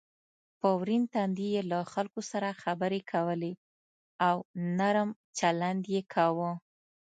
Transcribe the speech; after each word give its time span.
په 0.59 0.67
ورین 0.79 1.03
تندي 1.13 1.47
یې 1.55 1.61
له 1.71 1.79
خلکو 1.93 2.21
سره 2.31 2.57
خبرې 2.63 3.01
کولې 3.11 3.53
او 4.27 4.35
نرم 4.77 5.09
چلند 5.39 5.83
یې 5.95 6.01
کاوه. 6.13 6.51